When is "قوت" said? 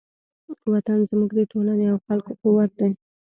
2.41-2.71